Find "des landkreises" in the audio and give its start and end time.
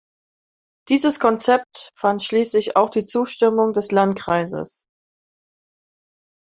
3.71-4.87